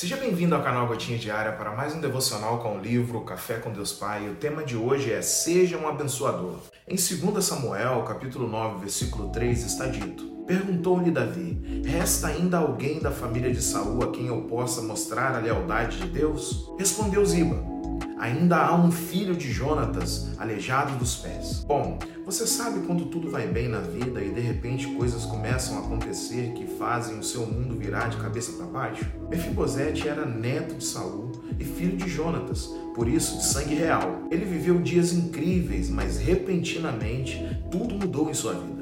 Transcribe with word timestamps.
Seja 0.00 0.16
bem-vindo 0.16 0.54
ao 0.54 0.62
canal 0.62 0.86
Gotinha 0.86 1.18
Diária 1.18 1.52
para 1.52 1.72
mais 1.72 1.94
um 1.94 2.00
devocional 2.00 2.58
com 2.60 2.78
o 2.78 2.80
livro 2.80 3.20
Café 3.20 3.58
com 3.58 3.70
Deus 3.70 3.92
Pai. 3.92 4.30
O 4.30 4.34
tema 4.34 4.64
de 4.64 4.74
hoje 4.74 5.12
é 5.12 5.20
Seja 5.20 5.76
um 5.76 5.86
abençoador. 5.86 6.56
Em 6.88 6.96
2 6.96 7.44
Samuel, 7.44 8.02
capítulo 8.04 8.48
9, 8.48 8.80
versículo 8.80 9.28
3, 9.28 9.62
está 9.62 9.88
dito: 9.88 10.24
Perguntou-lhe 10.46 11.10
Davi: 11.10 11.82
Resta 11.84 12.28
ainda 12.28 12.56
alguém 12.56 12.98
da 12.98 13.10
família 13.10 13.52
de 13.52 13.60
Saul 13.60 14.02
a 14.02 14.10
quem 14.10 14.28
eu 14.28 14.40
possa 14.44 14.80
mostrar 14.80 15.34
a 15.34 15.38
lealdade 15.38 15.98
de 15.98 16.06
Deus? 16.06 16.72
Respondeu 16.78 17.22
Ziba: 17.26 17.62
Ainda 18.20 18.58
há 18.58 18.76
um 18.76 18.90
filho 18.90 19.34
de 19.34 19.50
Jonatas, 19.50 20.28
aleijado 20.38 20.94
dos 20.98 21.16
pés. 21.16 21.64
Bom, 21.66 21.98
você 22.26 22.46
sabe 22.46 22.86
quando 22.86 23.06
tudo 23.06 23.30
vai 23.30 23.46
bem 23.46 23.66
na 23.66 23.80
vida 23.80 24.22
e 24.22 24.30
de 24.30 24.40
repente 24.40 24.88
coisas 24.88 25.24
começam 25.24 25.78
a 25.78 25.80
acontecer 25.80 26.52
que 26.52 26.66
fazem 26.66 27.18
o 27.18 27.22
seu 27.22 27.46
mundo 27.46 27.78
virar 27.78 28.10
de 28.10 28.18
cabeça 28.18 28.52
para 28.52 28.66
baixo? 28.66 29.10
Mefibosete 29.30 30.06
era 30.06 30.26
neto 30.26 30.74
de 30.74 30.84
Saul 30.84 31.32
e 31.58 31.64
filho 31.64 31.96
de 31.96 32.10
Jonatas, 32.10 32.66
por 32.94 33.08
isso 33.08 33.38
de 33.38 33.44
sangue 33.46 33.74
real. 33.74 34.28
Ele 34.30 34.44
viveu 34.44 34.82
dias 34.82 35.14
incríveis, 35.14 35.88
mas 35.88 36.18
repentinamente 36.18 37.42
tudo 37.70 37.94
mudou 37.94 38.28
em 38.28 38.34
sua 38.34 38.52
vida 38.52 38.80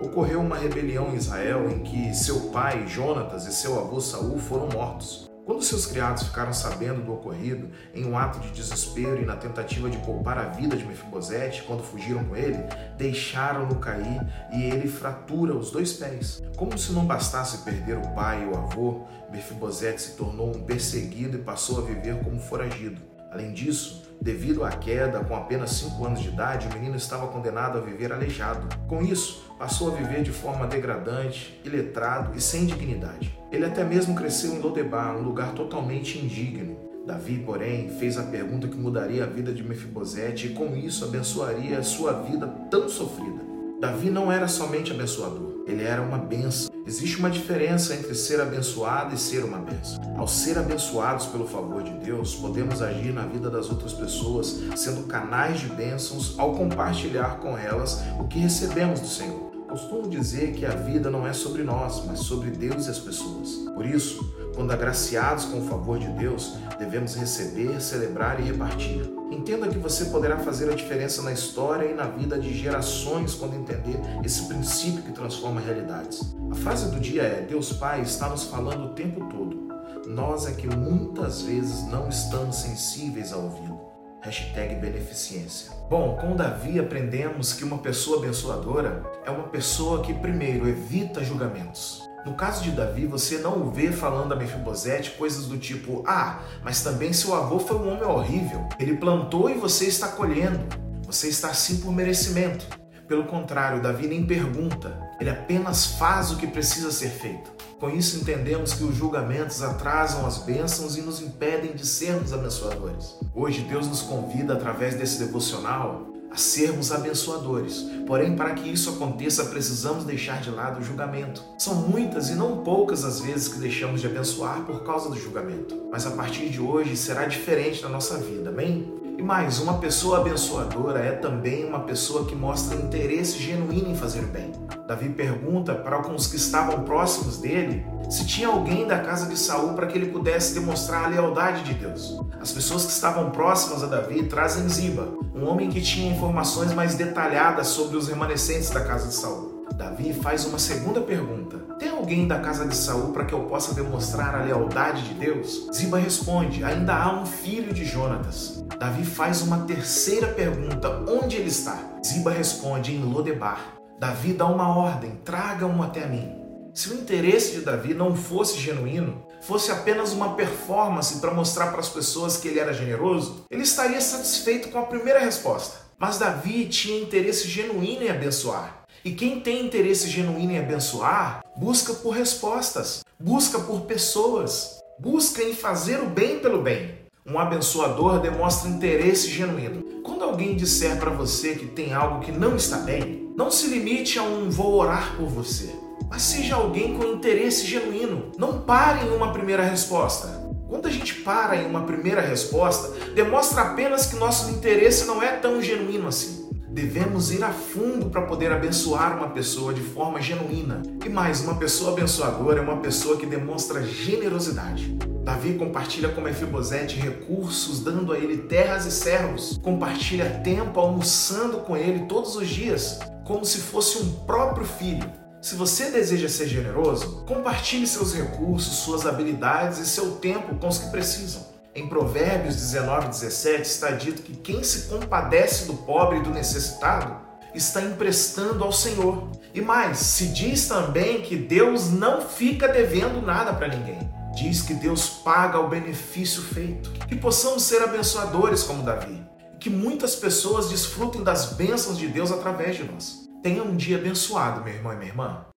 ocorreu 0.00 0.40
uma 0.40 0.56
rebelião 0.56 1.10
em 1.10 1.16
Israel 1.16 1.70
em 1.70 1.80
que 1.80 2.14
seu 2.14 2.48
pai, 2.48 2.86
Jonatas, 2.88 3.46
e 3.46 3.52
seu 3.52 3.78
avô 3.78 4.00
Saul 4.00 4.38
foram 4.38 4.66
mortos. 4.70 5.29
Quando 5.50 5.64
seus 5.64 5.84
criados 5.84 6.22
ficaram 6.22 6.52
sabendo 6.52 7.02
do 7.02 7.12
ocorrido, 7.12 7.70
em 7.92 8.04
um 8.04 8.16
ato 8.16 8.38
de 8.38 8.52
desespero 8.52 9.20
e 9.20 9.26
na 9.26 9.34
tentativa 9.34 9.90
de 9.90 9.98
poupar 9.98 10.38
a 10.38 10.44
vida 10.44 10.76
de 10.76 10.84
Mefibosete 10.84 11.64
quando 11.64 11.82
fugiram 11.82 12.22
com 12.22 12.36
ele, 12.36 12.58
deixaram-no 12.96 13.74
cair 13.80 14.20
e 14.52 14.62
ele 14.62 14.86
fratura 14.86 15.52
os 15.52 15.72
dois 15.72 15.94
pés. 15.94 16.40
Como 16.56 16.78
se 16.78 16.92
não 16.92 17.04
bastasse 17.04 17.64
perder 17.64 17.98
o 17.98 18.14
pai 18.14 18.44
e 18.44 18.46
o 18.46 18.56
avô, 18.56 19.00
Mefibosete 19.32 20.00
se 20.00 20.12
tornou 20.12 20.54
um 20.54 20.62
perseguido 20.62 21.36
e 21.36 21.42
passou 21.42 21.78
a 21.78 21.84
viver 21.84 22.22
como 22.22 22.38
foragido. 22.38 23.09
Além 23.30 23.52
disso, 23.52 24.02
devido 24.20 24.64
à 24.64 24.70
queda, 24.70 25.20
com 25.20 25.36
apenas 25.36 25.70
5 25.70 26.04
anos 26.04 26.20
de 26.20 26.28
idade, 26.28 26.66
o 26.66 26.74
menino 26.74 26.96
estava 26.96 27.28
condenado 27.28 27.78
a 27.78 27.80
viver 27.80 28.12
aleijado. 28.12 28.66
Com 28.88 29.02
isso, 29.02 29.44
passou 29.58 29.92
a 29.92 29.94
viver 29.94 30.22
de 30.22 30.32
forma 30.32 30.66
degradante, 30.66 31.60
iletrado 31.64 32.36
e 32.36 32.40
sem 32.40 32.66
dignidade. 32.66 33.38
Ele 33.52 33.64
até 33.64 33.84
mesmo 33.84 34.14
cresceu 34.14 34.54
em 34.54 34.58
Lodebar, 34.58 35.16
um 35.16 35.22
lugar 35.22 35.52
totalmente 35.52 36.18
indigno. 36.18 36.76
Davi, 37.06 37.38
porém, 37.38 37.88
fez 37.98 38.18
a 38.18 38.24
pergunta 38.24 38.68
que 38.68 38.76
mudaria 38.76 39.24
a 39.24 39.26
vida 39.26 39.52
de 39.52 39.62
Mefibosete 39.62 40.48
e 40.48 40.50
com 40.50 40.76
isso 40.76 41.04
abençoaria 41.04 41.78
a 41.78 41.82
sua 41.82 42.12
vida 42.12 42.46
tão 42.70 42.88
sofrida. 42.88 43.40
Davi 43.80 44.10
não 44.10 44.30
era 44.30 44.46
somente 44.46 44.92
abençoador, 44.92 45.64
ele 45.66 45.82
era 45.82 46.02
uma 46.02 46.18
benção. 46.18 46.70
Existe 46.86 47.18
uma 47.18 47.30
diferença 47.30 47.94
entre 47.94 48.14
ser 48.14 48.38
abençoado 48.38 49.14
e 49.14 49.18
ser 49.18 49.42
uma 49.42 49.56
benção. 49.56 49.98
Ao 50.18 50.28
ser 50.28 50.58
abençoados 50.58 51.24
pelo 51.26 51.46
favor 51.46 51.82
de 51.82 51.92
Deus, 51.92 52.34
podemos 52.34 52.82
agir 52.82 53.10
na 53.10 53.24
vida 53.24 53.48
das 53.48 53.70
outras 53.70 53.94
pessoas, 53.94 54.60
sendo 54.76 55.06
canais 55.06 55.60
de 55.60 55.66
bênçãos 55.68 56.38
ao 56.38 56.52
compartilhar 56.52 57.38
com 57.38 57.56
elas 57.56 58.02
o 58.18 58.24
que 58.24 58.38
recebemos 58.38 59.00
do 59.00 59.06
Senhor. 59.08 59.50
Costumo 59.66 60.10
dizer 60.10 60.52
que 60.52 60.66
a 60.66 60.74
vida 60.74 61.08
não 61.08 61.26
é 61.26 61.32
sobre 61.32 61.62
nós, 61.62 62.04
mas 62.04 62.18
sobre 62.18 62.50
Deus 62.50 62.86
e 62.86 62.90
as 62.90 62.98
pessoas. 62.98 63.50
Por 63.74 63.86
isso, 63.86 64.30
quando 64.54 64.72
agraciados 64.72 65.46
com 65.46 65.60
o 65.60 65.66
favor 65.66 65.98
de 65.98 66.08
Deus, 66.08 66.52
devemos 66.78 67.14
receber, 67.14 67.80
celebrar 67.80 68.40
e 68.40 68.42
repartir. 68.42 69.19
Entenda 69.30 69.68
que 69.68 69.78
você 69.78 70.06
poderá 70.06 70.38
fazer 70.38 70.70
a 70.70 70.74
diferença 70.74 71.22
na 71.22 71.32
história 71.32 71.86
e 71.86 71.94
na 71.94 72.04
vida 72.04 72.38
de 72.38 72.52
gerações 72.52 73.34
quando 73.34 73.54
entender 73.54 74.00
esse 74.24 74.46
princípio 74.48 75.02
que 75.02 75.12
transforma 75.12 75.60
realidades. 75.60 76.34
A 76.50 76.54
frase 76.56 76.90
do 76.90 76.98
dia 76.98 77.22
é: 77.22 77.46
Deus 77.48 77.72
Pai 77.72 78.02
está 78.02 78.28
nos 78.28 78.44
falando 78.44 78.86
o 78.86 78.94
tempo 78.94 79.24
todo. 79.26 79.70
Nós 80.06 80.46
é 80.46 80.52
que 80.52 80.66
muitas 80.66 81.42
vezes 81.42 81.86
não 81.86 82.08
estamos 82.08 82.56
sensíveis 82.56 83.32
a 83.32 83.36
ouvi-lo. 83.36 83.80
Hashtag 84.22 84.74
beneficência. 84.74 85.70
Bom, 85.88 86.16
com 86.20 86.36
Davi 86.36 86.78
aprendemos 86.78 87.52
que 87.52 87.64
uma 87.64 87.78
pessoa 87.78 88.18
abençoadora 88.18 89.02
é 89.24 89.30
uma 89.30 89.48
pessoa 89.48 90.02
que, 90.02 90.12
primeiro, 90.12 90.68
evita 90.68 91.24
julgamentos. 91.24 92.09
No 92.24 92.34
caso 92.34 92.62
de 92.62 92.70
Davi, 92.70 93.06
você 93.06 93.38
não 93.38 93.62
o 93.62 93.70
vê 93.70 93.90
falando 93.90 94.32
a 94.32 94.36
Mefibosete 94.36 95.12
coisas 95.12 95.46
do 95.46 95.56
tipo: 95.56 96.04
Ah, 96.06 96.40
mas 96.62 96.82
também 96.82 97.12
seu 97.12 97.34
avô 97.34 97.58
foi 97.58 97.76
um 97.78 97.88
homem 97.88 98.04
horrível. 98.04 98.68
Ele 98.78 98.96
plantou 98.96 99.48
e 99.48 99.54
você 99.54 99.86
está 99.86 100.08
colhendo. 100.08 100.60
Você 101.06 101.28
está 101.28 101.48
assim 101.48 101.78
por 101.78 101.92
merecimento. 101.92 102.66
Pelo 103.08 103.24
contrário, 103.24 103.82
Davi 103.82 104.06
nem 104.06 104.24
pergunta, 104.24 104.96
ele 105.20 105.30
apenas 105.30 105.84
faz 105.84 106.30
o 106.30 106.36
que 106.36 106.46
precisa 106.46 106.92
ser 106.92 107.08
feito. 107.08 107.50
Com 107.80 107.90
isso, 107.90 108.18
entendemos 108.18 108.74
que 108.74 108.84
os 108.84 108.94
julgamentos 108.94 109.62
atrasam 109.62 110.24
as 110.26 110.38
bênçãos 110.38 110.96
e 110.96 111.00
nos 111.00 111.20
impedem 111.20 111.72
de 111.72 111.84
sermos 111.84 112.32
abençoadores. 112.32 113.16
Hoje, 113.34 113.62
Deus 113.62 113.88
nos 113.88 114.02
convida, 114.02 114.52
através 114.52 114.94
desse 114.94 115.18
devocional, 115.18 116.09
a 116.30 116.36
sermos 116.36 116.92
abençoadores. 116.92 117.86
Porém, 118.06 118.36
para 118.36 118.54
que 118.54 118.68
isso 118.68 118.90
aconteça, 118.90 119.46
precisamos 119.46 120.04
deixar 120.04 120.40
de 120.40 120.50
lado 120.50 120.80
o 120.80 120.84
julgamento. 120.84 121.42
São 121.58 121.74
muitas 121.74 122.30
e 122.30 122.34
não 122.34 122.58
poucas 122.58 123.04
as 123.04 123.20
vezes 123.20 123.48
que 123.48 123.58
deixamos 123.58 124.00
de 124.00 124.06
abençoar 124.06 124.64
por 124.64 124.82
causa 124.84 125.08
do 125.08 125.18
julgamento. 125.18 125.88
Mas 125.90 126.06
a 126.06 126.10
partir 126.12 126.48
de 126.48 126.60
hoje 126.60 126.96
será 126.96 127.26
diferente 127.26 127.82
na 127.82 127.88
nossa 127.88 128.18
vida, 128.18 128.50
amém? 128.50 128.99
E 129.20 129.22
mais, 129.22 129.58
uma 129.58 129.74
pessoa 129.74 130.20
abençoadora 130.20 130.98
é 130.98 131.12
também 131.12 131.66
uma 131.66 131.80
pessoa 131.80 132.24
que 132.24 132.34
mostra 132.34 132.74
interesse 132.74 133.38
genuíno 133.38 133.90
em 133.90 133.94
fazer 133.94 134.22
bem. 134.22 134.50
Davi 134.88 135.10
pergunta 135.10 135.74
para 135.74 135.94
alguns 135.94 136.26
que 136.26 136.36
estavam 136.36 136.84
próximos 136.84 137.36
dele 137.36 137.84
se 138.08 138.26
tinha 138.26 138.48
alguém 138.48 138.86
da 138.86 138.98
casa 138.98 139.26
de 139.26 139.38
Saul 139.38 139.74
para 139.74 139.86
que 139.86 139.98
ele 139.98 140.06
pudesse 140.06 140.54
demonstrar 140.54 141.04
a 141.04 141.08
lealdade 141.08 141.64
de 141.64 141.74
Deus. 141.74 142.18
As 142.40 142.50
pessoas 142.50 142.86
que 142.86 142.92
estavam 142.92 143.30
próximas 143.30 143.82
a 143.82 143.88
Davi 143.88 144.22
trazem 144.22 144.66
Ziba, 144.70 145.06
um 145.34 145.44
homem 145.46 145.68
que 145.68 145.82
tinha 145.82 146.10
informações 146.10 146.72
mais 146.72 146.94
detalhadas 146.94 147.66
sobre 147.66 147.98
os 147.98 148.08
remanescentes 148.08 148.70
da 148.70 148.82
casa 148.82 149.06
de 149.08 149.14
Saul. 149.14 149.49
Davi 149.80 150.12
faz 150.12 150.44
uma 150.44 150.58
segunda 150.58 151.00
pergunta: 151.00 151.56
Tem 151.78 151.88
alguém 151.88 152.28
da 152.28 152.38
casa 152.38 152.66
de 152.66 152.76
Saul 152.76 153.14
para 153.14 153.24
que 153.24 153.32
eu 153.32 153.44
possa 153.44 153.72
demonstrar 153.72 154.34
a 154.34 154.44
lealdade 154.44 155.08
de 155.08 155.14
Deus? 155.14 155.68
Ziba 155.74 155.98
responde: 155.98 156.62
Ainda 156.62 156.94
há 156.94 157.18
um 157.18 157.24
filho 157.24 157.72
de 157.72 157.86
Jonatas. 157.86 158.62
Davi 158.78 159.06
faz 159.06 159.40
uma 159.40 159.60
terceira 159.60 160.26
pergunta: 160.26 161.02
Onde 161.08 161.36
ele 161.36 161.48
está? 161.48 161.78
Ziba 162.04 162.30
responde: 162.30 162.94
Em 162.94 163.02
Lodebar. 163.02 163.78
Davi 163.98 164.34
dá 164.34 164.44
uma 164.44 164.68
ordem: 164.68 165.18
Tragam-o 165.24 165.82
até 165.82 166.06
mim. 166.06 166.30
Se 166.74 166.90
o 166.90 166.94
interesse 166.94 167.52
de 167.52 167.62
Davi 167.62 167.94
não 167.94 168.14
fosse 168.14 168.58
genuíno, 168.58 169.24
fosse 169.40 169.72
apenas 169.72 170.12
uma 170.12 170.34
performance 170.34 171.20
para 171.20 171.32
mostrar 171.32 171.68
para 171.68 171.80
as 171.80 171.88
pessoas 171.88 172.36
que 172.36 172.48
ele 172.48 172.60
era 172.60 172.74
generoso, 172.74 173.46
ele 173.50 173.62
estaria 173.62 174.00
satisfeito 174.02 174.68
com 174.68 174.78
a 174.78 174.82
primeira 174.84 175.20
resposta. 175.20 175.78
Mas 175.98 176.18
Davi 176.18 176.66
tinha 176.66 177.00
interesse 177.00 177.48
genuíno 177.48 178.04
em 178.04 178.10
abençoar. 178.10 178.79
E 179.02 179.12
quem 179.12 179.40
tem 179.40 179.64
interesse 179.64 180.10
genuíno 180.10 180.52
em 180.52 180.58
abençoar, 180.58 181.42
busca 181.56 181.94
por 181.94 182.10
respostas, 182.10 183.02
busca 183.18 183.58
por 183.58 183.82
pessoas, 183.82 184.78
busca 184.98 185.42
em 185.42 185.54
fazer 185.54 186.00
o 186.02 186.10
bem 186.10 186.38
pelo 186.38 186.60
bem. 186.60 186.98
Um 187.26 187.38
abençoador 187.38 188.20
demonstra 188.20 188.68
interesse 188.68 189.30
genuíno. 189.30 190.02
Quando 190.02 190.24
alguém 190.24 190.54
disser 190.54 190.98
para 190.98 191.10
você 191.10 191.54
que 191.54 191.64
tem 191.64 191.94
algo 191.94 192.20
que 192.20 192.30
não 192.30 192.54
está 192.56 192.76
bem, 192.76 193.32
não 193.34 193.50
se 193.50 193.68
limite 193.68 194.18
a 194.18 194.22
um 194.22 194.50
vou 194.50 194.74
orar 194.74 195.16
por 195.16 195.28
você, 195.28 195.74
mas 196.10 196.20
seja 196.20 196.56
alguém 196.56 196.98
com 196.98 197.04
interesse 197.06 197.66
genuíno. 197.66 198.32
Não 198.36 198.60
pare 198.60 199.06
em 199.06 199.16
uma 199.16 199.32
primeira 199.32 199.62
resposta. 199.62 200.46
Quando 200.68 200.86
a 200.86 200.90
gente 200.90 201.14
para 201.14 201.56
em 201.56 201.66
uma 201.66 201.84
primeira 201.84 202.20
resposta, 202.20 202.88
demonstra 203.14 203.62
apenas 203.62 204.06
que 204.06 204.16
nosso 204.16 204.50
interesse 204.50 205.06
não 205.06 205.22
é 205.22 205.32
tão 205.36 205.62
genuíno 205.62 206.08
assim. 206.08 206.39
Devemos 206.72 207.32
ir 207.32 207.42
a 207.42 207.50
fundo 207.50 208.10
para 208.10 208.22
poder 208.22 208.52
abençoar 208.52 209.18
uma 209.18 209.30
pessoa 209.30 209.74
de 209.74 209.80
forma 209.80 210.22
genuína. 210.22 210.82
E 211.04 211.08
mais, 211.08 211.40
uma 211.40 211.56
pessoa 211.56 211.90
abençoadora 211.90 212.60
é 212.60 212.62
uma 212.62 212.76
pessoa 212.76 213.16
que 213.16 213.26
demonstra 213.26 213.82
generosidade. 213.82 214.96
Davi 215.24 215.54
compartilha 215.54 216.10
com 216.10 216.20
Mefibosete 216.20 216.96
recursos, 216.96 217.80
dando 217.80 218.12
a 218.12 218.18
ele 218.18 218.38
terras 218.38 218.86
e 218.86 218.92
servos. 218.92 219.58
Compartilha 219.60 220.40
tempo 220.44 220.78
almoçando 220.78 221.58
com 221.58 221.76
ele 221.76 222.06
todos 222.06 222.36
os 222.36 222.48
dias, 222.48 223.00
como 223.24 223.44
se 223.44 223.58
fosse 223.58 223.98
um 223.98 224.12
próprio 224.24 224.64
filho. 224.64 225.10
Se 225.42 225.56
você 225.56 225.90
deseja 225.90 226.28
ser 226.28 226.46
generoso, 226.46 227.24
compartilhe 227.26 227.86
seus 227.86 228.14
recursos, 228.14 228.76
suas 228.76 229.06
habilidades 229.06 229.78
e 229.78 229.86
seu 229.86 230.12
tempo 230.12 230.54
com 230.54 230.68
os 230.68 230.78
que 230.78 230.90
precisam. 230.90 231.42
Em 231.72 231.86
Provérbios 231.88 232.56
19, 232.56 233.08
17 233.08 233.62
está 233.62 233.90
dito 233.92 234.22
que 234.22 234.34
quem 234.34 234.62
se 234.64 234.88
compadece 234.88 235.66
do 235.66 235.74
pobre 235.74 236.18
e 236.18 236.22
do 236.22 236.30
necessitado 236.30 237.16
está 237.54 237.80
emprestando 237.80 238.64
ao 238.64 238.72
Senhor. 238.72 239.28
E 239.54 239.60
mais, 239.60 239.98
se 239.98 240.26
diz 240.28 240.66
também 240.66 241.22
que 241.22 241.36
Deus 241.36 241.90
não 241.90 242.22
fica 242.22 242.66
devendo 242.66 243.24
nada 243.24 243.52
para 243.52 243.68
ninguém. 243.68 243.98
Diz 244.34 244.62
que 244.62 244.74
Deus 244.74 245.08
paga 245.08 245.60
o 245.60 245.68
benefício 245.68 246.42
feito. 246.42 246.90
Que 247.06 247.14
possamos 247.14 247.62
ser 247.62 247.82
abençoadores 247.82 248.64
como 248.64 248.82
Davi. 248.82 249.22
Que 249.60 249.70
muitas 249.70 250.16
pessoas 250.16 250.70
desfrutem 250.70 251.22
das 251.22 251.52
bênçãos 251.52 251.98
de 251.98 252.08
Deus 252.08 252.32
através 252.32 252.76
de 252.76 252.84
nós. 252.84 253.28
Tenha 253.42 253.62
um 253.62 253.76
dia 253.76 253.96
abençoado, 253.96 254.64
meu 254.64 254.74
irmão 254.74 254.92
e 254.92 254.96
minha 254.96 255.10
irmã. 255.10 255.50